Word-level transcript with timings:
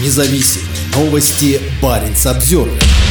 независим. 0.00 0.62
Новости 0.94 1.60
Баренц 1.80 2.26
Обзервер. 2.26 3.07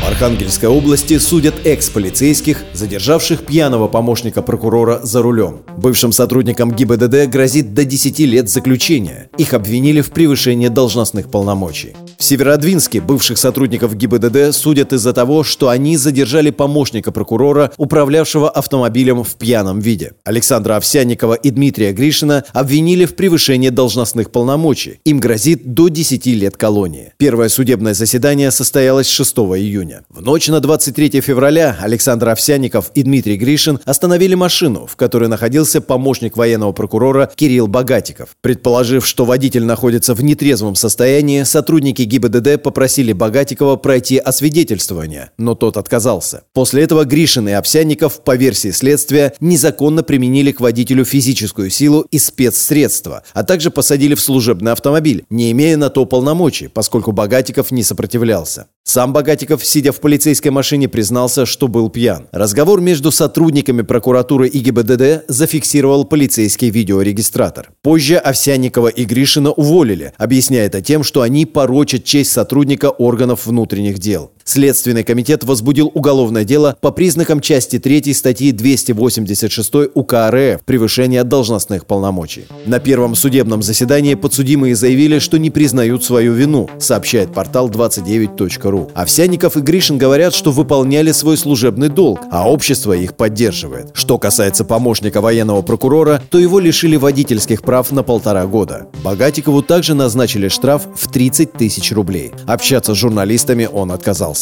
В 0.00 0.06
Архангельской 0.08 0.68
области 0.68 1.18
судят 1.18 1.54
экс-полицейских, 1.64 2.64
задержавших 2.72 3.44
пьяного 3.44 3.88
помощника 3.88 4.42
прокурора 4.42 5.00
за 5.02 5.22
рулем. 5.22 5.62
Бывшим 5.76 6.12
сотрудникам 6.12 6.72
ГИБДД 6.72 7.28
грозит 7.28 7.74
до 7.74 7.84
10 7.84 8.18
лет 8.20 8.48
заключения. 8.48 9.28
Их 9.38 9.54
обвинили 9.54 10.00
в 10.00 10.10
превышении 10.10 10.68
должностных 10.68 11.30
полномочий. 11.30 11.94
В 12.16 12.24
Северодвинске 12.24 13.00
бывших 13.00 13.38
сотрудников 13.38 13.94
ГИБДД 13.94 14.54
судят 14.54 14.92
из-за 14.92 15.12
того, 15.12 15.44
что 15.44 15.68
они 15.68 15.96
задержали 15.96 16.50
помощника 16.50 17.12
прокурора, 17.12 17.72
управлявшего 17.76 18.48
автомобилем 18.50 19.22
в 19.22 19.34
пьяном 19.34 19.80
виде. 19.80 20.12
Александра 20.24 20.76
Овсянникова 20.76 21.34
и 21.34 21.50
Дмитрия 21.50 21.92
Гришина 21.92 22.44
обвинили 22.52 23.04
в 23.04 23.14
превышении 23.14 23.68
должностных 23.68 24.30
полномочий. 24.30 25.00
Им 25.04 25.20
грозит 25.20 25.74
до 25.74 25.88
10 25.88 26.26
лет 26.26 26.56
колонии. 26.56 27.12
Первое 27.18 27.48
судебное 27.48 27.94
заседание 27.94 28.50
состоялось 28.50 29.08
6 29.08 29.36
июня. 29.38 29.87
В 30.08 30.22
ночь 30.22 30.48
на 30.48 30.60
23 30.60 31.20
февраля 31.20 31.76
Александр 31.80 32.28
Овсянников 32.28 32.90
и 32.94 33.02
Дмитрий 33.02 33.36
Гришин 33.36 33.80
остановили 33.84 34.34
машину, 34.34 34.86
в 34.86 34.96
которой 34.96 35.28
находился 35.28 35.80
помощник 35.80 36.36
военного 36.36 36.72
прокурора 36.72 37.30
Кирилл 37.34 37.66
Богатиков. 37.66 38.30
Предположив, 38.40 39.06
что 39.06 39.24
водитель 39.24 39.64
находится 39.64 40.14
в 40.14 40.22
нетрезвом 40.22 40.74
состоянии, 40.74 41.42
сотрудники 41.42 42.02
ГИБДД 42.02 42.62
попросили 42.62 43.12
Богатикова 43.12 43.76
пройти 43.76 44.18
освидетельствование, 44.18 45.30
но 45.38 45.54
тот 45.54 45.76
отказался. 45.76 46.42
После 46.52 46.82
этого 46.82 47.04
Гришин 47.04 47.48
и 47.48 47.52
Овсянников, 47.52 48.22
по 48.24 48.36
версии 48.36 48.70
следствия, 48.70 49.34
незаконно 49.40 50.02
применили 50.02 50.52
к 50.52 50.60
водителю 50.60 51.04
физическую 51.04 51.70
силу 51.70 52.02
и 52.10 52.18
спецсредства, 52.18 53.22
а 53.32 53.44
также 53.44 53.70
посадили 53.70 54.14
в 54.14 54.20
служебный 54.20 54.72
автомобиль, 54.72 55.24
не 55.30 55.50
имея 55.52 55.76
на 55.76 55.90
то 55.90 56.04
полномочий, 56.04 56.68
поскольку 56.68 57.12
Богатиков 57.12 57.70
не 57.70 57.82
сопротивлялся. 57.82 58.66
Сам 58.90 59.12
Богатиков, 59.12 59.66
сидя 59.66 59.92
в 59.92 60.00
полицейской 60.00 60.50
машине, 60.50 60.88
признался, 60.88 61.44
что 61.44 61.68
был 61.68 61.90
пьян. 61.90 62.26
Разговор 62.32 62.80
между 62.80 63.10
сотрудниками 63.10 63.82
прокуратуры 63.82 64.48
и 64.48 64.60
ГИБДД 64.60 65.24
зафиксировал 65.28 66.06
полицейский 66.06 66.70
видеорегистратор. 66.70 67.68
Позже 67.82 68.16
Овсянникова 68.16 68.88
и 68.88 69.04
Гришина 69.04 69.52
уволили, 69.52 70.14
объясняя 70.16 70.64
это 70.64 70.80
тем, 70.80 71.04
что 71.04 71.20
они 71.20 71.44
порочат 71.44 72.04
честь 72.04 72.32
сотрудника 72.32 72.88
органов 72.88 73.44
внутренних 73.44 73.98
дел. 73.98 74.32
Следственный 74.48 75.04
комитет 75.04 75.44
возбудил 75.44 75.90
уголовное 75.92 76.42
дело 76.42 76.74
по 76.80 76.90
признакам 76.90 77.42
части 77.42 77.78
3 77.78 78.14
статьи 78.14 78.50
286 78.50 79.74
УК 79.92 80.14
РФ 80.30 80.62
«Превышение 80.64 81.22
должностных 81.22 81.84
полномочий». 81.84 82.46
На 82.64 82.78
первом 82.78 83.14
судебном 83.14 83.62
заседании 83.62 84.14
подсудимые 84.14 84.74
заявили, 84.74 85.18
что 85.18 85.38
не 85.38 85.50
признают 85.50 86.02
свою 86.02 86.32
вину, 86.32 86.70
сообщает 86.78 87.34
портал 87.34 87.68
29.ru. 87.68 88.90
Овсянников 88.94 89.58
и 89.58 89.60
Гришин 89.60 89.98
говорят, 89.98 90.32
что 90.32 90.50
выполняли 90.50 91.12
свой 91.12 91.36
служебный 91.36 91.90
долг, 91.90 92.20
а 92.30 92.50
общество 92.50 92.94
их 92.94 93.18
поддерживает. 93.18 93.90
Что 93.92 94.16
касается 94.16 94.64
помощника 94.64 95.20
военного 95.20 95.60
прокурора, 95.60 96.22
то 96.30 96.38
его 96.38 96.58
лишили 96.58 96.96
водительских 96.96 97.60
прав 97.60 97.90
на 97.90 98.02
полтора 98.02 98.46
года. 98.46 98.86
Богатикову 99.04 99.60
также 99.60 99.92
назначили 99.92 100.48
штраф 100.48 100.88
в 100.96 101.12
30 101.12 101.52
тысяч 101.52 101.92
рублей. 101.92 102.32
Общаться 102.46 102.94
с 102.94 102.96
журналистами 102.96 103.68
он 103.70 103.92
отказался. 103.92 104.37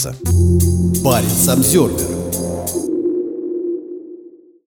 Парень 1.03 1.31
Самсервер 1.31 2.16